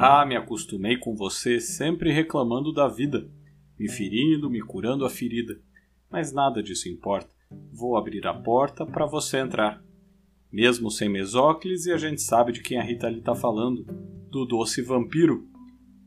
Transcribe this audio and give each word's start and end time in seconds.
Ah, 0.00 0.24
me 0.24 0.36
acostumei 0.36 0.96
com 0.96 1.12
você 1.16 1.60
sempre 1.60 2.12
reclamando 2.12 2.72
da 2.72 2.86
vida, 2.86 3.28
me 3.76 3.90
ferindo, 3.90 4.48
me 4.48 4.60
curando 4.60 5.04
a 5.04 5.10
ferida. 5.10 5.60
Mas 6.08 6.32
nada 6.32 6.62
disso 6.62 6.88
importa. 6.88 7.34
Vou 7.72 7.96
abrir 7.96 8.24
a 8.24 8.32
porta 8.32 8.86
para 8.86 9.06
você 9.06 9.38
entrar. 9.38 9.82
Mesmo 10.52 10.88
sem 10.88 11.08
mesóclise, 11.08 11.90
a 11.90 11.96
gente 11.96 12.22
sabe 12.22 12.52
de 12.52 12.62
quem 12.62 12.78
a 12.78 12.82
Rita 12.84 13.08
ali 13.08 13.18
está 13.18 13.34
falando, 13.34 13.84
do 14.30 14.44
doce 14.44 14.82
vampiro. 14.82 15.48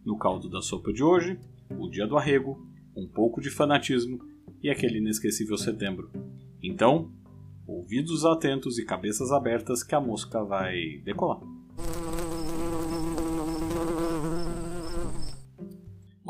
No 0.06 0.18
caldo 0.18 0.48
da 0.48 0.62
sopa 0.62 0.94
de 0.94 1.04
hoje, 1.04 1.38
o 1.78 1.90
dia 1.90 2.08
do 2.08 2.16
arrego, 2.16 2.66
um 2.96 3.06
pouco 3.06 3.42
de 3.42 3.50
fanatismo 3.50 4.20
e 4.64 4.70
aquele 4.70 5.00
inesquecível 5.00 5.58
setembro. 5.58 6.10
Então, 6.64 7.12
ouvidos 7.68 8.24
atentos 8.24 8.80
e 8.80 8.86
cabeças 8.86 9.34
abertas 9.34 9.84
que 9.84 9.94
a 9.94 10.00
mosca 10.00 10.42
vai 10.46 11.02
decolar. 11.04 11.42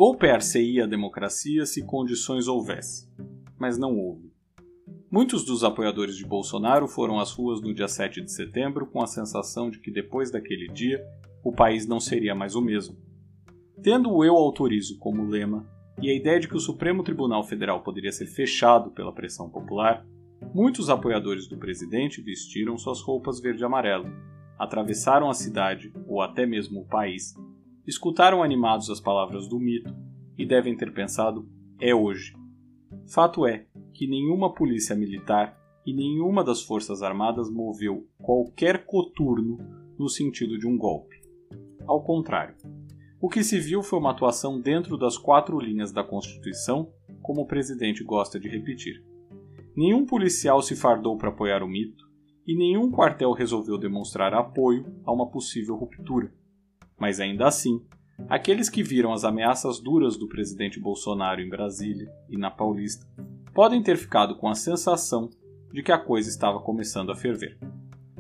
Golpear-se-ia 0.02 0.86
a 0.86 0.88
democracia 0.88 1.64
se 1.64 1.86
condições 1.86 2.48
houvesse, 2.48 3.08
mas 3.60 3.78
não 3.78 4.00
houve. 4.00 4.34
Muitos 5.12 5.46
dos 5.46 5.64
apoiadores 5.64 6.18
de 6.18 6.26
Bolsonaro 6.26 6.88
foram 6.88 7.20
às 7.20 7.32
ruas 7.32 7.62
no 7.62 7.72
dia 7.72 7.88
7 7.88 8.20
de 8.20 8.32
setembro 8.32 8.88
com 8.88 9.04
a 9.04 9.06
sensação 9.06 9.70
de 9.70 9.78
que 9.78 9.92
depois 9.92 10.32
daquele 10.32 10.68
dia 10.70 11.06
o 11.44 11.52
país 11.52 11.86
não 11.86 12.00
seria 12.00 12.34
mais 12.34 12.56
o 12.56 12.62
mesmo. 12.64 12.98
Tendo 13.84 14.12
o 14.12 14.26
eu 14.26 14.36
autorizo 14.36 14.98
como 14.98 15.30
lema 15.30 15.70
e 16.02 16.10
a 16.10 16.16
ideia 16.16 16.40
de 16.40 16.48
que 16.48 16.58
o 16.58 16.60
Supremo 16.60 17.04
Tribunal 17.04 17.44
Federal 17.44 17.84
poderia 17.84 18.12
ser 18.12 18.26
fechado 18.26 18.90
pela 18.90 19.14
pressão 19.14 19.52
popular, 19.52 20.04
muitos 20.52 20.90
apoiadores 20.90 21.48
do 21.48 21.60
presidente 21.60 22.24
vestiram 22.24 22.76
suas 22.76 23.02
roupas 23.02 23.40
verde 23.40 23.62
e 23.62 23.66
amarelo, 23.66 24.12
atravessaram 24.58 25.30
a 25.30 25.36
cidade 25.36 25.94
ou 26.08 26.24
até 26.24 26.48
mesmo 26.48 26.82
o 26.82 26.88
país, 26.88 27.36
escutaram 27.86 28.44
animados 28.44 28.90
as 28.90 29.00
palavras 29.00 29.48
do 29.48 29.60
mito 29.60 29.96
e 30.38 30.46
devem 30.46 30.76
ter 30.76 30.94
pensado: 30.94 31.48
é 31.80 31.94
hoje. 31.94 32.34
Fato 33.08 33.46
é 33.46 33.66
que 33.94 34.08
nenhuma 34.08 34.54
polícia 34.54 34.96
militar 34.96 35.58
e 35.86 35.94
nenhuma 35.94 36.44
das 36.44 36.62
Forças 36.62 37.02
Armadas 37.02 37.50
moveu 37.50 38.08
qualquer 38.22 38.86
coturno 38.86 39.58
no 39.98 40.08
sentido 40.08 40.58
de 40.58 40.68
um 40.68 40.78
golpe. 40.78 41.16
Ao 41.88 42.04
contrário, 42.04 42.56
o 43.20 43.30
que 43.30 43.44
se 43.44 43.60
viu 43.60 43.84
foi 43.84 44.00
uma 44.00 44.12
atuação 44.12 44.60
dentro 44.60 44.98
das 44.98 45.18
quatro 45.18 45.60
linhas 45.60 45.92
da 45.92 46.04
Constituição, 46.04 46.92
como 47.22 47.42
o 47.42 47.48
presidente 47.48 48.04
gosta 48.04 48.40
de 48.40 48.50
repetir. 48.50 49.04
Nenhum 49.76 50.06
policial 50.06 50.62
se 50.62 50.76
fardou 50.76 51.18
para 51.18 51.30
apoiar 51.30 51.64
o 51.64 51.68
mito 51.68 52.04
e 52.48 52.56
nenhum 52.56 52.92
quartel 52.92 53.32
resolveu 53.32 53.78
demonstrar 53.78 54.34
apoio 54.34 54.86
a 55.06 55.12
uma 55.12 55.30
possível 55.30 55.76
ruptura. 55.76 56.34
Mas 57.02 57.20
ainda 57.20 57.48
assim, 57.48 57.84
aqueles 58.30 58.70
que 58.70 58.84
viram 58.84 59.12
as 59.12 59.24
ameaças 59.24 59.80
duras 59.80 60.18
do 60.18 60.28
presidente 60.28 60.80
Bolsonaro 60.80 61.42
em 61.42 61.50
Brasília 61.50 62.14
e 62.30 62.38
na 62.38 62.52
Paulista 62.52 63.08
podem 63.56 63.82
ter 63.82 63.98
ficado 63.98 64.38
com 64.38 64.48
a 64.48 64.54
sensação 64.54 65.28
de 65.74 65.82
que 65.82 65.92
a 65.92 65.98
coisa 65.98 66.30
estava 66.30 66.60
começando 66.60 67.12
a 67.12 67.16
ferver. 67.16 67.58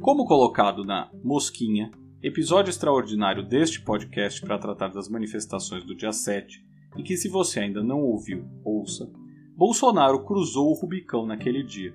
Como 0.01 0.25
colocado 0.25 0.83
na 0.83 1.11
Mosquinha, 1.23 1.91
episódio 2.23 2.71
extraordinário 2.71 3.47
deste 3.47 3.79
podcast 3.83 4.41
para 4.41 4.57
tratar 4.57 4.87
das 4.87 5.07
manifestações 5.07 5.83
do 5.83 5.95
dia 5.95 6.11
7, 6.11 6.65
e 6.97 7.03
que 7.03 7.15
se 7.15 7.29
você 7.29 7.59
ainda 7.59 7.83
não 7.83 7.99
ouviu, 7.99 8.49
ouça, 8.65 9.07
Bolsonaro 9.55 10.25
cruzou 10.25 10.71
o 10.71 10.73
Rubicão 10.73 11.27
naquele 11.27 11.61
dia. 11.61 11.93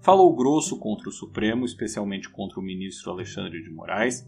Falou 0.00 0.34
grosso 0.34 0.78
contra 0.78 1.10
o 1.10 1.12
Supremo, 1.12 1.66
especialmente 1.66 2.30
contra 2.30 2.58
o 2.58 2.62
ministro 2.62 3.10
Alexandre 3.10 3.62
de 3.62 3.68
Moraes, 3.68 4.26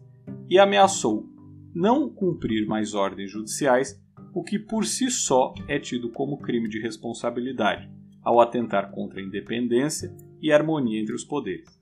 e 0.50 0.58
ameaçou 0.58 1.37
não 1.78 2.10
cumprir 2.10 2.66
mais 2.66 2.92
ordens 2.92 3.30
judiciais, 3.30 4.02
o 4.34 4.42
que 4.42 4.58
por 4.58 4.84
si 4.84 5.08
só 5.12 5.54
é 5.68 5.78
tido 5.78 6.10
como 6.10 6.38
crime 6.38 6.68
de 6.68 6.80
responsabilidade, 6.80 7.88
ao 8.20 8.40
atentar 8.40 8.90
contra 8.90 9.20
a 9.20 9.22
independência 9.22 10.12
e 10.42 10.50
a 10.50 10.56
harmonia 10.56 11.00
entre 11.00 11.14
os 11.14 11.22
poderes. 11.22 11.80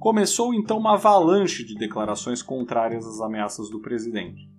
Começou 0.00 0.52
então 0.52 0.76
uma 0.76 0.94
avalanche 0.94 1.64
de 1.64 1.76
declarações 1.76 2.42
contrárias 2.42 3.06
às 3.06 3.20
ameaças 3.20 3.70
do 3.70 3.78
presidente. 3.78 4.50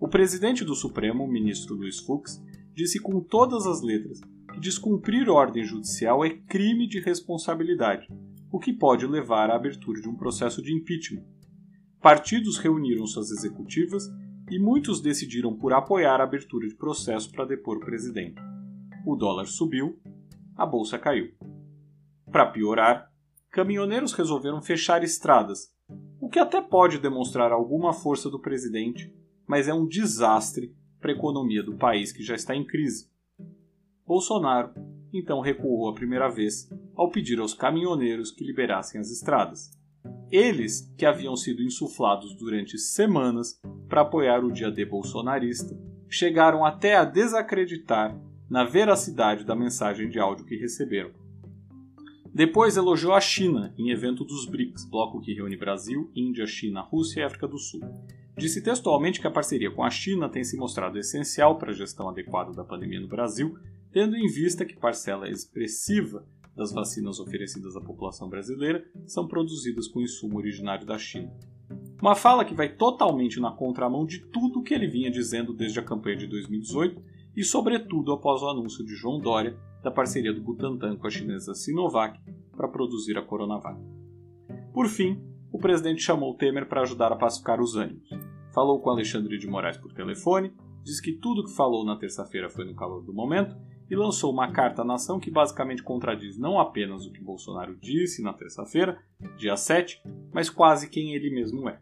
O 0.00 0.08
presidente 0.08 0.64
do 0.64 0.74
Supremo, 0.74 1.24
o 1.24 1.30
ministro 1.30 1.74
Luiz 1.74 1.98
Fux, 1.98 2.42
disse 2.74 2.98
com 2.98 3.20
todas 3.20 3.66
as 3.66 3.82
letras 3.82 4.18
que 4.54 4.60
descumprir 4.60 5.28
ordem 5.28 5.62
judicial 5.62 6.24
é 6.24 6.30
crime 6.30 6.88
de 6.88 7.00
responsabilidade, 7.00 8.08
o 8.50 8.58
que 8.58 8.72
pode 8.72 9.06
levar 9.06 9.50
à 9.50 9.56
abertura 9.56 10.00
de 10.00 10.08
um 10.08 10.16
processo 10.16 10.62
de 10.62 10.74
impeachment. 10.74 11.22
Partidos 12.00 12.56
reuniram 12.56 13.06
suas 13.06 13.30
executivas 13.30 14.10
e 14.52 14.58
muitos 14.58 15.00
decidiram 15.00 15.56
por 15.56 15.72
apoiar 15.72 16.20
a 16.20 16.24
abertura 16.24 16.68
de 16.68 16.74
processo 16.74 17.32
para 17.32 17.46
depor 17.46 17.78
o 17.78 17.80
presidente. 17.80 18.38
O 19.06 19.16
dólar 19.16 19.46
subiu, 19.46 19.98
a 20.54 20.66
bolsa 20.66 20.98
caiu. 20.98 21.32
Para 22.30 22.44
piorar, 22.44 23.10
caminhoneiros 23.50 24.12
resolveram 24.12 24.60
fechar 24.60 25.02
estradas, 25.02 25.72
o 26.20 26.28
que 26.28 26.38
até 26.38 26.60
pode 26.60 26.98
demonstrar 26.98 27.50
alguma 27.50 27.94
força 27.94 28.28
do 28.28 28.38
presidente, 28.38 29.10
mas 29.46 29.68
é 29.68 29.74
um 29.74 29.86
desastre 29.86 30.76
para 31.00 31.10
a 31.10 31.14
economia 31.14 31.62
do 31.62 31.78
país 31.78 32.12
que 32.12 32.22
já 32.22 32.34
está 32.34 32.54
em 32.54 32.66
crise. 32.66 33.10
Bolsonaro 34.06 34.74
então 35.14 35.40
recuou 35.40 35.88
a 35.88 35.94
primeira 35.94 36.28
vez 36.28 36.68
ao 36.94 37.10
pedir 37.10 37.38
aos 37.38 37.54
caminhoneiros 37.54 38.30
que 38.30 38.44
liberassem 38.44 39.00
as 39.00 39.10
estradas. 39.10 39.70
Eles, 40.30 40.92
que 40.96 41.06
haviam 41.06 41.36
sido 41.36 41.62
insuflados 41.62 42.34
durante 42.36 42.78
semanas 42.78 43.60
para 43.92 44.00
apoiar 44.00 44.42
o 44.42 44.50
dia 44.50 44.70
D 44.70 44.86
bolsonarista, 44.86 45.78
chegaram 46.08 46.64
até 46.64 46.96
a 46.96 47.04
desacreditar 47.04 48.18
na 48.48 48.64
veracidade 48.64 49.44
da 49.44 49.54
mensagem 49.54 50.08
de 50.08 50.18
áudio 50.18 50.46
que 50.46 50.56
receberam. 50.56 51.10
Depois 52.32 52.78
elogiou 52.78 53.12
a 53.12 53.20
China 53.20 53.74
em 53.76 53.90
evento 53.90 54.24
dos 54.24 54.46
BRICS, 54.46 54.88
bloco 54.88 55.20
que 55.20 55.34
reúne 55.34 55.58
Brasil, 55.58 56.10
Índia, 56.16 56.46
China, 56.46 56.80
Rússia 56.80 57.20
e 57.20 57.22
África 57.22 57.46
do 57.46 57.58
Sul. 57.58 57.82
Disse 58.34 58.62
textualmente 58.62 59.20
que 59.20 59.26
a 59.26 59.30
parceria 59.30 59.70
com 59.70 59.84
a 59.84 59.90
China 59.90 60.26
tem 60.26 60.42
se 60.42 60.56
mostrado 60.56 60.98
essencial 60.98 61.58
para 61.58 61.72
a 61.72 61.74
gestão 61.74 62.08
adequada 62.08 62.50
da 62.54 62.64
pandemia 62.64 62.98
no 62.98 63.08
Brasil, 63.08 63.58
tendo 63.92 64.16
em 64.16 64.26
vista 64.26 64.64
que 64.64 64.74
parcela 64.74 65.28
expressiva 65.28 66.26
das 66.56 66.72
vacinas 66.72 67.20
oferecidas 67.20 67.76
à 67.76 67.80
população 67.82 68.30
brasileira 68.30 68.86
são 69.06 69.28
produzidas 69.28 69.86
com 69.86 70.00
insumo 70.00 70.38
originário 70.38 70.86
da 70.86 70.96
China. 70.96 71.30
Uma 72.02 72.16
fala 72.16 72.44
que 72.44 72.52
vai 72.52 72.68
totalmente 72.68 73.38
na 73.38 73.52
contramão 73.52 74.04
de 74.04 74.18
tudo 74.18 74.58
o 74.58 74.62
que 74.64 74.74
ele 74.74 74.88
vinha 74.88 75.08
dizendo 75.08 75.54
desde 75.54 75.78
a 75.78 75.84
campanha 75.84 76.16
de 76.16 76.26
2018 76.26 77.00
e, 77.36 77.44
sobretudo, 77.44 78.10
após 78.10 78.42
o 78.42 78.48
anúncio 78.48 78.84
de 78.84 78.96
João 78.96 79.20
Dória 79.20 79.56
da 79.84 79.88
parceria 79.88 80.34
do 80.34 80.42
Butantan 80.42 80.96
com 80.96 81.06
a 81.06 81.10
chinesa 81.10 81.54
Sinovac 81.54 82.18
para 82.56 82.66
produzir 82.66 83.16
a 83.16 83.22
Coronavac. 83.22 83.80
Por 84.74 84.88
fim, 84.88 85.22
o 85.52 85.60
presidente 85.60 86.02
chamou 86.02 86.34
Temer 86.34 86.68
para 86.68 86.80
ajudar 86.80 87.12
a 87.12 87.16
pacificar 87.16 87.60
os 87.60 87.76
ânimos. 87.76 88.10
Falou 88.52 88.80
com 88.80 88.90
Alexandre 88.90 89.38
de 89.38 89.46
Moraes 89.46 89.76
por 89.76 89.92
telefone, 89.92 90.52
disse 90.82 91.00
que 91.00 91.12
tudo 91.12 91.44
que 91.44 91.54
falou 91.54 91.84
na 91.84 91.94
terça-feira 91.94 92.50
foi 92.50 92.64
no 92.64 92.74
calor 92.74 93.04
do 93.04 93.14
momento 93.14 93.56
e 93.88 93.94
lançou 93.94 94.32
uma 94.32 94.50
carta 94.50 94.82
à 94.82 94.84
nação 94.84 95.20
que 95.20 95.30
basicamente 95.30 95.84
contradiz 95.84 96.36
não 96.36 96.58
apenas 96.58 97.06
o 97.06 97.12
que 97.12 97.22
Bolsonaro 97.22 97.76
disse 97.76 98.24
na 98.24 98.32
terça-feira, 98.32 98.98
dia 99.36 99.56
7, 99.56 100.02
mas 100.32 100.50
quase 100.50 100.90
quem 100.90 101.14
ele 101.14 101.30
mesmo 101.30 101.68
é. 101.68 101.80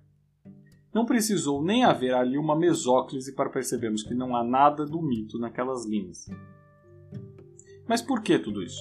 Não 0.93 1.07
precisou 1.07 1.63
nem 1.63 1.85
haver 1.85 2.15
ali 2.15 2.37
uma 2.37 2.59
mesóclise 2.59 3.35
para 3.35 3.49
percebermos 3.49 4.03
que 4.03 4.15
não 4.15 4.35
há 4.35 4.43
nada 4.43 4.85
do 4.85 5.01
mito 5.01 5.39
naquelas 5.39 5.87
linhas. 5.87 6.29
Mas 7.89 8.03
por 8.03 8.23
que 8.23 8.39
tudo 8.39 8.63
isso? 8.63 8.81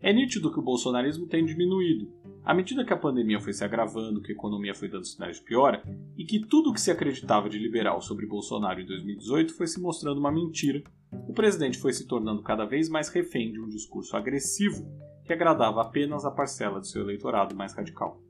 É 0.00 0.12
nítido 0.12 0.52
que 0.52 0.60
o 0.60 0.62
bolsonarismo 0.62 1.26
tem 1.26 1.44
diminuído. 1.44 2.12
À 2.44 2.54
medida 2.54 2.84
que 2.84 2.92
a 2.92 2.96
pandemia 2.96 3.40
foi 3.40 3.52
se 3.52 3.64
agravando, 3.64 4.22
que 4.22 4.30
a 4.30 4.34
economia 4.34 4.72
foi 4.72 4.88
dando 4.88 5.04
sinais 5.04 5.36
de 5.36 5.42
piora, 5.42 5.82
e 6.16 6.24
que 6.24 6.46
tudo 6.46 6.70
o 6.70 6.72
que 6.72 6.80
se 6.80 6.90
acreditava 6.90 7.48
de 7.48 7.58
liberal 7.58 8.00
sobre 8.00 8.24
Bolsonaro 8.24 8.80
em 8.80 8.86
2018 8.86 9.54
foi 9.54 9.66
se 9.66 9.80
mostrando 9.80 10.18
uma 10.18 10.30
mentira, 10.30 10.82
o 11.28 11.32
presidente 11.32 11.78
foi 11.78 11.92
se 11.92 12.06
tornando 12.06 12.42
cada 12.42 12.64
vez 12.64 12.88
mais 12.88 13.08
refém 13.08 13.52
de 13.52 13.60
um 13.60 13.68
discurso 13.68 14.16
agressivo 14.16 14.88
que 15.24 15.32
agradava 15.32 15.82
apenas 15.82 16.24
a 16.24 16.30
parcela 16.30 16.80
de 16.80 16.88
seu 16.88 17.02
eleitorado 17.02 17.54
mais 17.54 17.74
radical. 17.74 18.22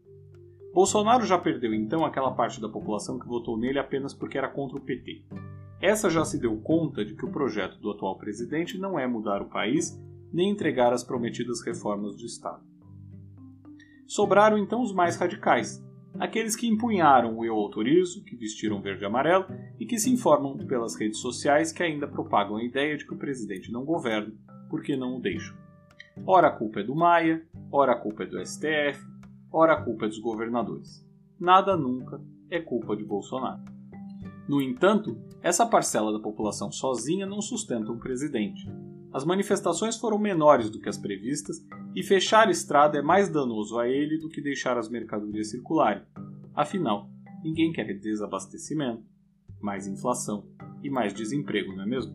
Bolsonaro 0.72 1.24
já 1.24 1.38
perdeu 1.38 1.74
então 1.74 2.04
aquela 2.04 2.30
parte 2.32 2.60
da 2.60 2.68
população 2.68 3.18
que 3.18 3.26
votou 3.26 3.58
nele 3.58 3.78
apenas 3.78 4.14
porque 4.14 4.38
era 4.38 4.48
contra 4.48 4.76
o 4.76 4.80
PT. 4.80 5.22
Essa 5.80 6.10
já 6.10 6.24
se 6.24 6.38
deu 6.38 6.56
conta 6.58 7.04
de 7.04 7.14
que 7.14 7.24
o 7.24 7.30
projeto 7.30 7.78
do 7.78 7.90
atual 7.90 8.16
presidente 8.18 8.78
não 8.78 8.98
é 8.98 9.06
mudar 9.06 9.40
o 9.40 9.48
país 9.48 9.98
nem 10.32 10.50
entregar 10.50 10.92
as 10.92 11.02
prometidas 11.02 11.62
reformas 11.64 12.16
do 12.16 12.26
Estado. 12.26 12.62
Sobraram 14.06 14.58
então 14.58 14.82
os 14.82 14.92
mais 14.92 15.16
radicais, 15.16 15.84
aqueles 16.18 16.56
que 16.56 16.66
empunharam 16.66 17.38
o 17.38 17.44
eu 17.44 17.54
autorizo, 17.54 18.24
que 18.24 18.36
vestiram 18.36 18.80
verde 18.80 19.02
e 19.02 19.06
amarelo 19.06 19.46
e 19.78 19.86
que 19.86 19.98
se 19.98 20.10
informam 20.10 20.56
pelas 20.66 20.96
redes 20.96 21.18
sociais 21.18 21.72
que 21.72 21.82
ainda 21.82 22.06
propagam 22.06 22.56
a 22.56 22.64
ideia 22.64 22.96
de 22.96 23.06
que 23.06 23.14
o 23.14 23.18
presidente 23.18 23.70
não 23.70 23.84
governa 23.84 24.32
porque 24.68 24.96
não 24.96 25.16
o 25.16 25.20
deixam. 25.20 25.56
Ora 26.26 26.48
a 26.48 26.50
culpa 26.50 26.80
é 26.80 26.82
do 26.82 26.94
Maia, 26.94 27.42
ora 27.70 27.92
a 27.92 27.96
culpa 27.96 28.24
é 28.24 28.26
do 28.26 28.44
STF, 28.44 29.00
Ora, 29.50 29.74
a 29.74 29.82
culpa 29.82 30.04
é 30.04 30.08
dos 30.08 30.18
governadores. 30.18 31.06
Nada 31.38 31.76
nunca 31.76 32.20
é 32.50 32.60
culpa 32.60 32.96
de 32.96 33.04
Bolsonaro. 33.04 33.62
No 34.48 34.60
entanto, 34.60 35.16
essa 35.42 35.66
parcela 35.66 36.12
da 36.12 36.20
população 36.20 36.72
sozinha 36.72 37.26
não 37.26 37.40
sustenta 37.40 37.92
um 37.92 37.98
presidente. 37.98 38.66
As 39.12 39.24
manifestações 39.24 39.96
foram 39.96 40.18
menores 40.18 40.70
do 40.70 40.80
que 40.80 40.88
as 40.88 40.98
previstas 40.98 41.64
e 41.94 42.02
fechar 42.02 42.48
a 42.48 42.50
estrada 42.50 42.98
é 42.98 43.02
mais 43.02 43.28
danoso 43.28 43.78
a 43.78 43.88
ele 43.88 44.18
do 44.18 44.28
que 44.28 44.40
deixar 44.40 44.76
as 44.76 44.88
mercadorias 44.88 45.50
circularem. 45.50 46.02
Afinal, 46.54 47.08
ninguém 47.42 47.72
quer 47.72 47.98
desabastecimento, 47.98 49.04
mais 49.60 49.86
inflação 49.86 50.46
e 50.82 50.90
mais 50.90 51.14
desemprego, 51.14 51.74
não 51.74 51.84
é 51.84 51.86
mesmo? 51.86 52.14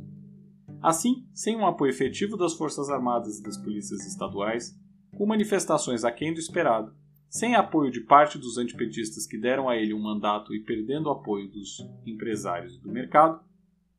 Assim, 0.82 1.26
sem 1.34 1.56
um 1.56 1.66
apoio 1.66 1.90
efetivo 1.90 2.38
das 2.38 2.54
Forças 2.54 2.90
Armadas 2.90 3.40
e 3.40 3.44
das 3.44 3.58
polícias 3.58 4.06
estaduais, 4.06 4.78
com 5.18 5.26
manifestações 5.26 6.04
aquém 6.04 6.34
do 6.34 6.40
esperado, 6.40 6.94
sem 7.34 7.56
apoio 7.56 7.90
de 7.90 8.00
parte 8.00 8.38
dos 8.38 8.60
antipetistas 8.60 9.26
que 9.26 9.40
deram 9.40 9.68
a 9.68 9.76
ele 9.76 9.92
um 9.92 10.00
mandato 10.00 10.54
e 10.54 10.60
perdendo 10.60 11.08
o 11.08 11.12
apoio 11.12 11.50
dos 11.50 11.84
empresários 12.06 12.78
do 12.78 12.92
mercado, 12.92 13.42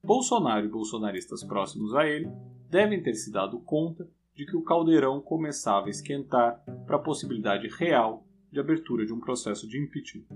Bolsonaro 0.05 0.67
e 0.67 0.69
bolsonaristas 0.69 1.43
próximos 1.43 1.93
a 1.97 2.07
ele 2.07 2.31
devem 2.71 3.03
ter 3.03 3.15
se 3.15 3.33
dado 3.33 3.59
conta 3.59 4.09
de 4.37 4.47
que 4.47 4.57
o 4.57 4.63
caldeirão 4.63 5.21
começava 5.21 5.89
a 5.89 5.91
esquentar 5.91 6.63
para 6.87 6.95
a 6.95 7.03
possibilidade 7.03 7.67
real 7.77 8.25
de 8.53 8.61
abertura 8.61 9.05
de 9.05 9.13
um 9.13 9.19
processo 9.19 9.67
de 9.67 9.83
impeachment. 9.83 10.27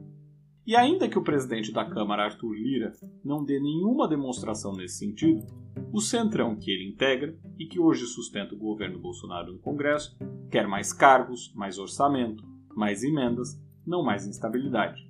E 0.66 0.74
ainda 0.74 1.08
que 1.08 1.18
o 1.18 1.22
presidente 1.22 1.72
da 1.72 1.84
Câmara, 1.84 2.24
Arthur 2.24 2.52
Lira, 2.52 2.92
não 3.24 3.44
dê 3.44 3.60
nenhuma 3.60 4.08
demonstração 4.08 4.72
nesse 4.72 4.98
sentido, 4.98 5.46
o 5.92 6.00
centrão 6.00 6.56
que 6.56 6.72
ele 6.72 6.88
integra 6.88 7.38
e 7.56 7.66
que 7.66 7.78
hoje 7.78 8.06
sustenta 8.06 8.56
o 8.56 8.58
governo 8.58 8.98
Bolsonaro 8.98 9.52
no 9.52 9.60
Congresso 9.60 10.18
quer 10.50 10.66
mais 10.66 10.92
cargos, 10.92 11.52
mais 11.54 11.78
orçamento, 11.78 12.57
mais 12.78 13.02
emendas, 13.02 13.60
não 13.84 14.04
mais 14.04 14.26
instabilidade. 14.26 15.06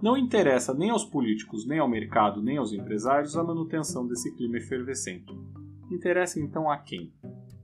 Não 0.00 0.16
interessa 0.16 0.72
nem 0.72 0.90
aos 0.90 1.04
políticos, 1.04 1.66
nem 1.66 1.78
ao 1.78 1.88
mercado, 1.88 2.40
nem 2.40 2.56
aos 2.56 2.72
empresários 2.72 3.36
a 3.36 3.42
manutenção 3.42 4.06
desse 4.06 4.34
clima 4.36 4.56
efervescente. 4.56 5.32
Interessa 5.90 6.40
então 6.40 6.70
a 6.70 6.78
quem? 6.78 7.12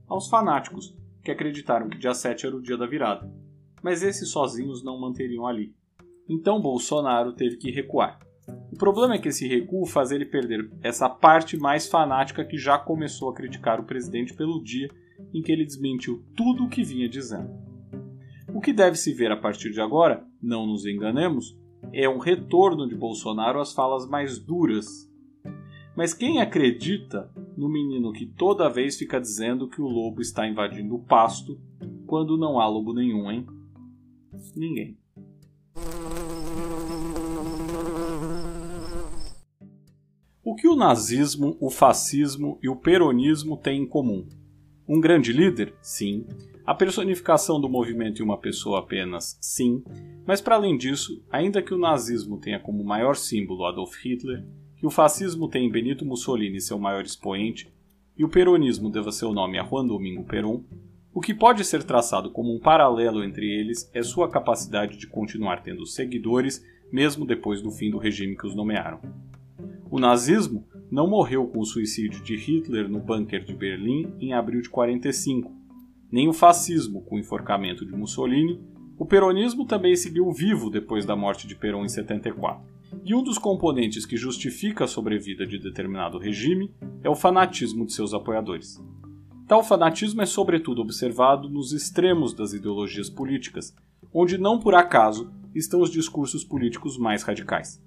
Aos 0.07 0.29
fanáticos, 0.29 0.95
que 1.23 1.31
acreditaram 1.31 1.89
que 1.89 1.97
dia 1.97 2.13
7 2.13 2.45
era 2.45 2.55
o 2.55 2.61
dia 2.61 2.77
da 2.77 2.85
virada. 2.85 3.31
Mas 3.81 4.03
esses 4.03 4.29
sozinhos 4.29 4.83
não 4.83 4.99
manteriam 4.99 5.47
ali. 5.47 5.73
Então 6.27 6.61
Bolsonaro 6.61 7.33
teve 7.33 7.57
que 7.57 7.71
recuar. 7.71 8.19
O 8.71 8.77
problema 8.77 9.15
é 9.15 9.19
que 9.19 9.29
esse 9.29 9.47
recuo 9.47 9.85
faz 9.85 10.11
ele 10.11 10.25
perder 10.25 10.69
essa 10.81 11.09
parte 11.09 11.57
mais 11.57 11.87
fanática 11.87 12.43
que 12.43 12.57
já 12.57 12.77
começou 12.77 13.29
a 13.29 13.33
criticar 13.33 13.79
o 13.79 13.85
presidente 13.85 14.33
pelo 14.33 14.61
dia 14.61 14.89
em 15.33 15.41
que 15.41 15.51
ele 15.51 15.65
desmentiu 15.65 16.23
tudo 16.35 16.65
o 16.65 16.69
que 16.69 16.83
vinha 16.83 17.07
dizendo. 17.07 17.68
O 18.53 18.61
que 18.61 18.73
deve 18.73 18.97
se 18.97 19.13
ver 19.13 19.31
a 19.31 19.37
partir 19.37 19.71
de 19.71 19.79
agora, 19.79 20.25
não 20.41 20.65
nos 20.65 20.85
enganemos, 20.85 21.57
é 21.93 22.09
um 22.09 22.17
retorno 22.17 22.87
de 22.87 22.95
Bolsonaro 22.95 23.59
às 23.59 23.73
falas 23.73 24.07
mais 24.07 24.39
duras. 24.39 25.09
Mas 25.95 26.13
quem 26.13 26.41
acredita 26.41 27.31
no 27.55 27.69
menino 27.69 28.11
que 28.11 28.25
toda 28.25 28.69
vez 28.69 28.97
fica 28.97 29.19
dizendo 29.19 29.69
que 29.69 29.81
o 29.81 29.87
lobo 29.87 30.21
está 30.21 30.47
invadindo 30.47 30.95
o 30.95 31.03
pasto 31.03 31.59
quando 32.07 32.37
não 32.37 32.59
há 32.59 32.67
lobo 32.67 32.93
nenhum, 32.93 33.29
hein? 33.29 33.45
Ninguém. 34.55 34.97
O 40.43 40.55
que 40.55 40.67
o 40.67 40.75
nazismo, 40.75 41.55
o 41.59 41.69
fascismo 41.69 42.57
e 42.63 42.67
o 42.67 42.75
peronismo 42.75 43.55
têm 43.57 43.83
em 43.83 43.87
comum? 43.87 44.27
Um 44.87 44.99
grande 44.99 45.31
líder? 45.31 45.75
Sim. 45.81 46.25
A 46.69 46.75
personificação 46.75 47.59
do 47.59 47.67
movimento 47.67 48.21
em 48.21 48.23
uma 48.23 48.37
pessoa 48.37 48.77
apenas, 48.77 49.39
sim, 49.41 49.83
mas 50.23 50.39
para 50.39 50.53
além 50.53 50.77
disso, 50.77 51.25
ainda 51.31 51.63
que 51.63 51.73
o 51.73 51.79
nazismo 51.79 52.37
tenha 52.37 52.59
como 52.59 52.83
maior 52.83 53.15
símbolo 53.15 53.65
Adolf 53.65 53.95
Hitler, 54.05 54.45
que 54.77 54.85
o 54.85 54.91
fascismo 54.91 55.49
tenha 55.49 55.67
Benito 55.67 56.05
Mussolini 56.05 56.61
seu 56.61 56.77
maior 56.77 57.03
expoente, 57.03 57.73
e 58.15 58.23
o 58.23 58.29
peronismo 58.29 58.91
deva 58.91 59.11
seu 59.11 59.33
nome 59.33 59.57
a 59.57 59.63
Juan 59.63 59.87
Domingo 59.87 60.23
Perón, 60.25 60.61
o 61.11 61.19
que 61.19 61.33
pode 61.33 61.65
ser 61.65 61.81
traçado 61.81 62.29
como 62.29 62.53
um 62.53 62.59
paralelo 62.59 63.23
entre 63.23 63.47
eles 63.49 63.89
é 63.91 64.03
sua 64.03 64.29
capacidade 64.29 64.95
de 64.95 65.07
continuar 65.07 65.63
tendo 65.63 65.87
seguidores 65.87 66.63
mesmo 66.91 67.25
depois 67.25 67.63
do 67.63 67.71
fim 67.71 67.89
do 67.89 67.97
regime 67.97 68.37
que 68.37 68.45
os 68.45 68.53
nomearam. 68.53 69.01
O 69.89 69.99
nazismo 69.99 70.67
não 70.91 71.09
morreu 71.09 71.47
com 71.47 71.61
o 71.61 71.65
suicídio 71.65 72.21
de 72.23 72.35
Hitler 72.35 72.87
no 72.87 72.99
bunker 72.99 73.43
de 73.43 73.55
Berlim 73.55 74.13
em 74.19 74.33
abril 74.33 74.61
de 74.61 74.69
45, 74.69 75.58
nem 76.11 76.27
o 76.27 76.33
fascismo 76.33 77.01
com 77.01 77.15
o 77.15 77.19
enforcamento 77.19 77.85
de 77.85 77.95
Mussolini, 77.95 78.59
o 78.97 79.05
peronismo 79.05 79.65
também 79.65 79.95
seguiu 79.95 80.31
vivo 80.31 80.69
depois 80.69 81.05
da 81.05 81.15
morte 81.15 81.47
de 81.47 81.55
Perón 81.55 81.85
em 81.85 81.89
74. 81.89 82.61
E 83.05 83.15
um 83.15 83.23
dos 83.23 83.37
componentes 83.37 84.05
que 84.05 84.17
justifica 84.17 84.83
a 84.83 84.87
sobrevida 84.87 85.45
de 85.45 85.59
determinado 85.59 86.17
regime 86.17 86.73
é 87.03 87.09
o 87.09 87.15
fanatismo 87.15 87.85
de 87.85 87.93
seus 87.93 88.13
apoiadores. 88.13 88.81
Tal 89.47 89.63
fanatismo 89.63 90.21
é 90.21 90.25
sobretudo 90.25 90.81
observado 90.81 91.49
nos 91.49 91.71
extremos 91.71 92.33
das 92.33 92.53
ideologias 92.53 93.09
políticas, 93.09 93.73
onde 94.13 94.37
não 94.37 94.59
por 94.59 94.75
acaso 94.75 95.31
estão 95.55 95.81
os 95.81 95.91
discursos 95.91 96.43
políticos 96.43 96.97
mais 96.97 97.23
radicais. 97.23 97.81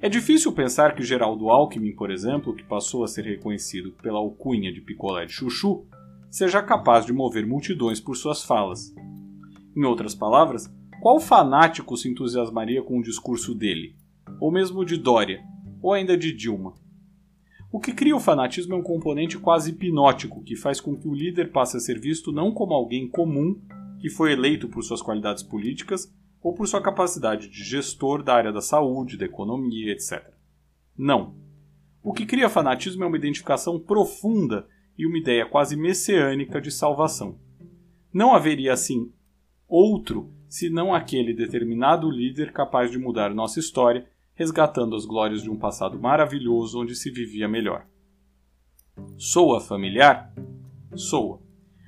É 0.00 0.08
difícil 0.08 0.52
pensar 0.52 0.94
que 0.94 1.02
Geraldo 1.02 1.48
Alckmin, 1.48 1.94
por 1.94 2.10
exemplo, 2.10 2.54
que 2.54 2.64
passou 2.64 3.04
a 3.04 3.08
ser 3.08 3.24
reconhecido 3.24 3.92
pela 4.02 4.18
alcunha 4.18 4.72
de 4.72 4.80
picolé 4.80 5.26
de 5.26 5.32
chuchu, 5.32 5.84
seja 6.32 6.62
capaz 6.62 7.04
de 7.04 7.12
mover 7.12 7.46
multidões 7.46 8.00
por 8.00 8.16
suas 8.16 8.42
falas. 8.42 8.94
Em 9.76 9.84
outras 9.84 10.14
palavras, 10.14 10.66
qual 11.02 11.20
fanático 11.20 11.94
se 11.94 12.08
entusiasmaria 12.08 12.82
com 12.82 12.98
o 12.98 13.02
discurso 13.02 13.54
dele? 13.54 13.94
Ou 14.40 14.50
mesmo 14.50 14.82
de 14.82 14.96
Dória? 14.96 15.44
Ou 15.82 15.92
ainda 15.92 16.16
de 16.16 16.32
Dilma? 16.32 16.72
O 17.70 17.78
que 17.78 17.92
cria 17.92 18.16
o 18.16 18.20
fanatismo 18.20 18.72
é 18.74 18.76
um 18.78 18.82
componente 18.82 19.38
quase 19.38 19.72
hipnótico 19.72 20.42
que 20.42 20.56
faz 20.56 20.80
com 20.80 20.96
que 20.96 21.06
o 21.06 21.14
líder 21.14 21.52
passe 21.52 21.76
a 21.76 21.80
ser 21.80 22.00
visto 22.00 22.32
não 22.32 22.50
como 22.50 22.72
alguém 22.72 23.06
comum 23.08 23.60
que 24.00 24.08
foi 24.08 24.32
eleito 24.32 24.68
por 24.68 24.82
suas 24.82 25.02
qualidades 25.02 25.42
políticas 25.42 26.10
ou 26.42 26.54
por 26.54 26.66
sua 26.66 26.80
capacidade 26.80 27.48
de 27.48 27.62
gestor 27.62 28.22
da 28.22 28.34
área 28.34 28.52
da 28.52 28.62
saúde, 28.62 29.18
da 29.18 29.26
economia, 29.26 29.92
etc. 29.92 30.32
Não. 30.96 31.36
O 32.02 32.12
que 32.12 32.24
cria 32.24 32.48
fanatismo 32.48 33.04
é 33.04 33.06
uma 33.06 33.18
identificação 33.18 33.78
profunda 33.78 34.66
e 34.96 35.06
uma 35.06 35.18
ideia 35.18 35.46
quase 35.46 35.76
messiânica 35.76 36.60
de 36.60 36.70
salvação. 36.70 37.38
Não 38.12 38.34
haveria, 38.34 38.72
assim, 38.72 39.12
outro 39.66 40.30
senão 40.48 40.94
aquele 40.94 41.32
determinado 41.32 42.10
líder 42.10 42.52
capaz 42.52 42.90
de 42.90 42.98
mudar 42.98 43.34
nossa 43.34 43.58
história, 43.58 44.06
resgatando 44.34 44.94
as 44.94 45.06
glórias 45.06 45.42
de 45.42 45.50
um 45.50 45.56
passado 45.56 45.98
maravilhoso 45.98 46.78
onde 46.78 46.94
se 46.94 47.10
vivia 47.10 47.48
melhor. 47.48 47.86
Soa 49.16 49.60
familiar? 49.60 50.30
Soa. 50.94 51.40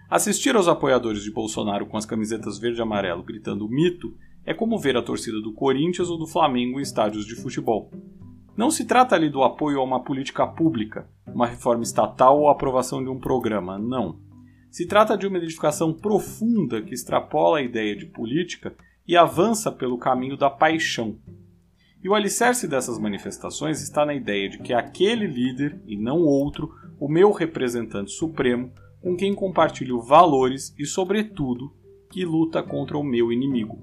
Assistir 0.08 0.56
aos 0.56 0.66
apoiadores 0.66 1.22
de 1.22 1.30
Bolsonaro 1.30 1.84
com 1.84 1.98
as 1.98 2.06
camisetas 2.06 2.58
verde 2.58 2.78
e 2.78 2.82
amarelo 2.82 3.22
gritando 3.22 3.68
mito 3.68 4.16
é 4.46 4.54
como 4.54 4.78
ver 4.78 4.96
a 4.96 5.02
torcida 5.02 5.40
do 5.42 5.52
Corinthians 5.52 6.08
ou 6.08 6.16
do 6.16 6.26
Flamengo 6.26 6.78
em 6.78 6.82
estádios 6.82 7.26
de 7.26 7.34
futebol. 7.34 7.90
Não 8.56 8.70
se 8.70 8.84
trata 8.84 9.16
ali 9.16 9.28
do 9.28 9.42
apoio 9.42 9.80
a 9.80 9.84
uma 9.84 10.02
política 10.04 10.46
pública, 10.46 11.08
uma 11.26 11.46
reforma 11.46 11.82
estatal 11.82 12.38
ou 12.38 12.48
aprovação 12.48 13.02
de 13.02 13.10
um 13.10 13.18
programa, 13.18 13.78
não. 13.78 14.20
Se 14.70 14.86
trata 14.86 15.18
de 15.18 15.26
uma 15.26 15.38
identificação 15.38 15.92
profunda 15.92 16.80
que 16.80 16.94
extrapola 16.94 17.58
a 17.58 17.62
ideia 17.62 17.96
de 17.96 18.06
política 18.06 18.74
e 19.06 19.16
avança 19.16 19.72
pelo 19.72 19.98
caminho 19.98 20.36
da 20.36 20.48
paixão. 20.48 21.18
E 22.02 22.08
o 22.08 22.14
alicerce 22.14 22.68
dessas 22.68 22.98
manifestações 22.98 23.80
está 23.82 24.04
na 24.04 24.14
ideia 24.14 24.48
de 24.48 24.58
que 24.58 24.72
aquele 24.72 25.26
líder, 25.26 25.80
e 25.86 25.96
não 25.96 26.18
outro, 26.18 26.70
o 27.00 27.08
meu 27.08 27.32
representante 27.32 28.12
supremo, 28.12 28.72
com 29.00 29.16
quem 29.16 29.34
compartilho 29.34 30.00
valores 30.00 30.74
e, 30.78 30.86
sobretudo, 30.86 31.72
que 32.10 32.24
luta 32.24 32.62
contra 32.62 32.96
o 32.96 33.02
meu 33.02 33.32
inimigo. 33.32 33.78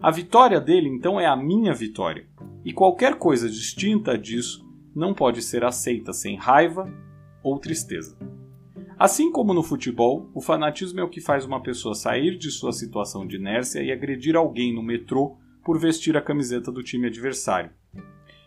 A 0.00 0.10
vitória 0.10 0.60
dele, 0.60 0.88
então, 0.88 1.20
é 1.20 1.26
a 1.26 1.36
minha 1.36 1.72
vitória, 1.72 2.26
e 2.64 2.72
qualquer 2.72 3.16
coisa 3.16 3.48
distinta 3.48 4.16
disso 4.16 4.66
não 4.94 5.14
pode 5.14 5.42
ser 5.42 5.64
aceita 5.64 6.12
sem 6.12 6.36
raiva 6.36 6.92
ou 7.42 7.58
tristeza. 7.58 8.16
Assim 8.98 9.32
como 9.32 9.52
no 9.52 9.62
futebol, 9.62 10.30
o 10.32 10.40
fanatismo 10.40 11.00
é 11.00 11.02
o 11.02 11.08
que 11.08 11.20
faz 11.20 11.44
uma 11.44 11.60
pessoa 11.60 11.94
sair 11.94 12.38
de 12.38 12.50
sua 12.50 12.72
situação 12.72 13.26
de 13.26 13.36
inércia 13.36 13.82
e 13.82 13.90
agredir 13.90 14.36
alguém 14.36 14.72
no 14.72 14.82
metrô 14.82 15.36
por 15.64 15.78
vestir 15.78 16.16
a 16.16 16.22
camiseta 16.22 16.70
do 16.70 16.82
time 16.82 17.08
adversário. 17.08 17.70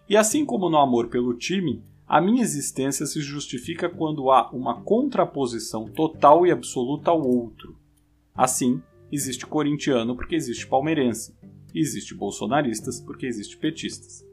E 0.08 0.16
assim 0.16 0.46
como 0.46 0.70
no 0.70 0.78
amor 0.78 1.08
pelo 1.08 1.34
time, 1.34 1.84
a 2.08 2.22
minha 2.22 2.44
existência 2.44 3.06
se 3.06 3.20
justifica 3.20 3.90
quando 3.90 4.30
há 4.30 4.50
uma 4.52 4.82
contraposição 4.82 5.90
total 5.90 6.46
e 6.46 6.52
absoluta 6.52 7.10
ao 7.10 7.22
outro. 7.22 7.76
Assim, 8.34 8.82
existe 9.12 9.46
corintiano 9.46 10.16
porque 10.16 10.36
existe 10.36 10.68
palmeirense, 10.68 11.36
existe 11.80 12.16
bolsonaristas 12.16 13.00
porque 13.00 13.26
existe 13.26 13.58
petistas. 13.58 14.26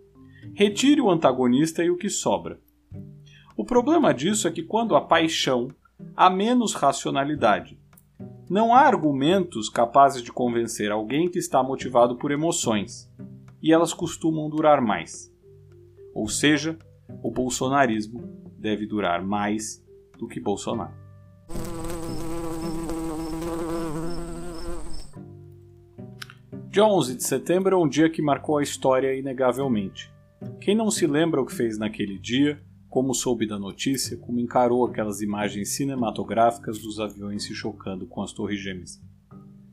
Retire 0.55 1.01
o 1.01 1.11
antagonista 1.11 1.85
e 1.85 1.91
o 1.91 1.97
que 1.97 2.09
sobra. 2.09 2.61
O 3.57 3.65
problema 3.65 4.15
disso 4.15 4.49
é 4.49 4.51
que 4.51 4.63
quando 4.63 4.97
há 4.97 5.01
paixão, 5.01 5.69
há 6.17 6.31
menos 6.31 6.75
racionalidade. 6.75 7.79
Não 8.49 8.75
há 8.75 8.81
argumentos 8.81 9.69
capazes 9.69 10.23
de 10.23 10.33
convencer 10.33 10.91
alguém 10.91 11.31
que 11.31 11.39
está 11.39 11.63
motivado 11.63 12.17
por 12.17 12.31
emoções, 12.31 13.11
e 13.63 13.73
elas 13.73 13.95
costumam 13.95 14.51
durar 14.51 14.81
mais. 14.81 15.33
Ou 16.15 16.29
seja, 16.29 16.79
o 17.23 17.31
bolsonarismo 17.31 18.23
deve 18.59 18.87
durar 18.87 19.25
mais 19.25 19.83
do 20.19 20.27
que 20.27 20.41
Bolsonaro. 20.41 20.95
Dia 26.73 26.87
11 26.87 27.17
de 27.17 27.25
setembro 27.25 27.77
é 27.77 27.79
um 27.79 27.87
dia 27.87 28.09
que 28.09 28.23
marcou 28.23 28.57
a 28.57 28.63
história 28.63 29.15
inegavelmente. 29.15 30.11
Quem 30.59 30.75
não 30.75 30.91
se 30.91 31.07
lembra 31.07 31.39
o 31.39 31.45
que 31.45 31.55
fez 31.55 31.77
naquele 31.77 32.19
dia, 32.19 32.63
como 32.89 33.13
soube 33.13 33.47
da 33.47 33.59
notícia, 33.59 34.17
como 34.17 34.41
encarou 34.41 34.87
aquelas 34.87 35.21
imagens 35.21 35.77
cinematográficas 35.77 36.79
dos 36.79 36.99
aviões 36.99 37.45
se 37.45 37.55
chocando 37.55 38.07
com 38.07 38.23
as 38.23 38.33
Torres 38.33 38.59
Gêmeas? 38.59 38.99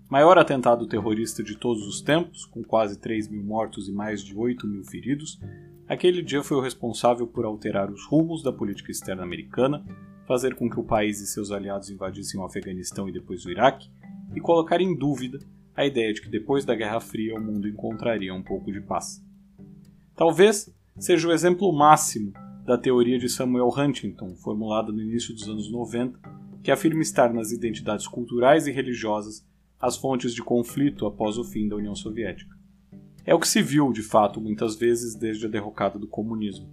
Maior 0.10 0.38
atentado 0.38 0.86
terrorista 0.88 1.42
de 1.42 1.56
todos 1.56 1.88
os 1.88 2.02
tempos, 2.02 2.44
com 2.44 2.62
quase 2.62 3.00
3 3.00 3.30
mil 3.30 3.46
mortos 3.46 3.88
e 3.88 3.94
mais 3.94 4.22
de 4.22 4.36
8 4.36 4.68
mil 4.68 4.84
feridos, 4.84 5.40
aquele 5.88 6.22
dia 6.22 6.44
foi 6.44 6.58
o 6.58 6.62
responsável 6.62 7.26
por 7.26 7.46
alterar 7.46 7.90
os 7.90 8.06
rumos 8.08 8.44
da 8.44 8.52
política 8.52 8.92
externa 8.92 9.24
americana, 9.24 9.86
fazer 10.28 10.54
com 10.54 10.70
que 10.70 10.82
o 10.82 10.84
país 10.84 11.22
e 11.22 11.28
seus 11.28 11.50
aliados 11.50 11.90
invadissem 11.90 12.38
o 12.38 12.44
Afeganistão 12.44 13.08
e 13.08 13.14
depois 13.14 13.46
o 13.46 13.50
Iraque, 13.50 13.90
e 14.36 14.42
colocar 14.42 14.82
em 14.82 14.94
dúvida 14.94 15.40
a 15.76 15.86
ideia 15.86 16.14
de 16.14 16.22
que 16.22 16.30
depois 16.30 16.66
da 16.66 16.76
Guerra 16.76 17.00
Fria 17.00 17.36
o 17.36 17.42
mundo 17.42 17.68
encontraria 17.68 18.34
um 18.34 18.44
pouco 18.44 18.72
de 18.72 18.82
paz. 18.82 19.24
Talvez 20.16 20.74
seja 20.98 21.28
o 21.28 21.32
exemplo 21.32 21.72
máximo 21.72 22.34
da 22.66 22.78
teoria 22.78 23.18
de 23.18 23.30
Samuel 23.30 23.70
Huntington, 23.76 24.36
formulada 24.36 24.92
no 24.92 25.02
início 25.02 25.34
dos 25.34 25.48
anos 25.48 25.72
90, 25.72 26.20
que 26.62 26.72
afirma 26.72 27.02
estar 27.02 27.34
nas 27.34 27.52
identidades 27.52 28.08
culturais 28.08 28.68
e 28.68 28.72
religiosas 28.72 29.48
as 29.80 29.96
fontes 29.96 30.36
de 30.36 30.44
conflito 30.44 31.06
após 31.06 31.38
o 31.38 31.44
fim 31.44 31.68
da 31.68 31.78
União 31.78 31.96
Soviética. 31.96 32.54
É 33.26 33.34
o 33.34 33.40
que 33.40 33.48
se 33.48 33.62
viu, 33.62 33.94
de 33.94 34.04
fato, 34.04 34.42
muitas 34.42 34.76
vezes 34.76 35.16
desde 35.16 35.46
a 35.46 35.50
derrocada 35.50 35.98
do 35.98 36.08
comunismo. 36.08 36.70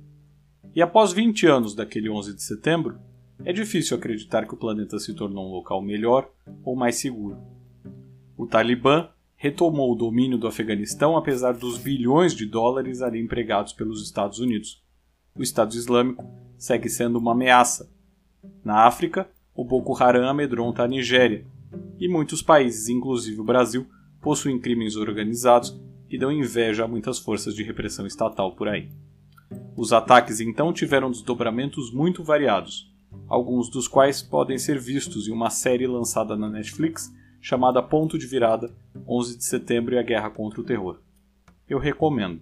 E 0.74 0.82
após 0.82 1.12
20 1.12 1.46
anos 1.46 1.74
daquele 1.74 2.10
11 2.10 2.34
de 2.34 2.42
setembro, 2.42 2.98
é 3.44 3.52
difícil 3.52 3.96
acreditar 3.96 4.46
que 4.46 4.54
o 4.54 4.56
planeta 4.56 4.98
se 4.98 5.14
tornou 5.14 5.46
um 5.46 5.52
local 5.52 5.80
melhor 5.80 6.30
ou 6.64 6.74
mais 6.74 6.96
seguro. 6.96 7.38
O 8.36 8.46
Talibã 8.46 9.08
retomou 9.34 9.92
o 9.92 9.96
domínio 9.96 10.36
do 10.36 10.46
Afeganistão 10.46 11.16
apesar 11.16 11.52
dos 11.52 11.78
bilhões 11.78 12.34
de 12.34 12.44
dólares 12.44 13.00
ali 13.00 13.18
empregados 13.18 13.72
pelos 13.72 14.02
Estados 14.02 14.38
Unidos. 14.38 14.82
O 15.34 15.42
Estado 15.42 15.74
Islâmico 15.74 16.24
segue 16.58 16.88
sendo 16.88 17.18
uma 17.18 17.32
ameaça. 17.32 17.90
Na 18.62 18.86
África, 18.86 19.28
o 19.54 19.64
Boko 19.64 19.96
Haram 20.02 20.28
amedronta 20.28 20.82
a 20.82 20.88
Nigéria, 20.88 21.46
e 21.98 22.08
muitos 22.08 22.42
países, 22.42 22.88
inclusive 22.88 23.40
o 23.40 23.44
Brasil, 23.44 23.86
possuem 24.20 24.58
crimes 24.58 24.96
organizados 24.96 25.78
que 26.08 26.18
dão 26.18 26.30
inveja 26.30 26.84
a 26.84 26.88
muitas 26.88 27.18
forças 27.18 27.54
de 27.54 27.62
repressão 27.62 28.06
estatal 28.06 28.54
por 28.54 28.68
aí. 28.68 28.90
Os 29.76 29.92
ataques 29.92 30.40
então 30.40 30.72
tiveram 30.72 31.10
desdobramentos 31.10 31.92
muito 31.92 32.22
variados, 32.22 32.92
alguns 33.28 33.70
dos 33.70 33.88
quais 33.88 34.22
podem 34.22 34.58
ser 34.58 34.78
vistos 34.78 35.26
em 35.26 35.32
uma 35.32 35.50
série 35.50 35.86
lançada 35.86 36.36
na 36.36 36.48
Netflix 36.48 37.12
chamada 37.40 37.82
Ponto 37.82 38.18
de 38.18 38.26
Virada 38.26 38.74
11 39.06 39.38
de 39.38 39.44
Setembro 39.44 39.94
e 39.94 39.98
a 39.98 40.02
Guerra 40.02 40.30
contra 40.30 40.60
o 40.60 40.64
Terror. 40.64 40.98
Eu 41.68 41.78
recomendo. 41.78 42.40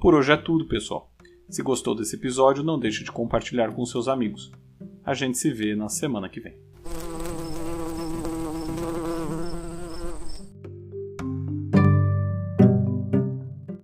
Por 0.00 0.14
hoje 0.14 0.32
é 0.32 0.36
tudo, 0.36 0.66
pessoal. 0.66 1.10
Se 1.48 1.62
gostou 1.62 1.94
desse 1.94 2.16
episódio, 2.16 2.64
não 2.64 2.78
deixe 2.78 3.04
de 3.04 3.12
compartilhar 3.12 3.72
com 3.72 3.84
seus 3.86 4.08
amigos. 4.08 4.50
A 5.04 5.14
gente 5.14 5.38
se 5.38 5.52
vê 5.52 5.76
na 5.76 5.88
semana 5.88 6.28
que 6.28 6.40
vem. 6.40 6.65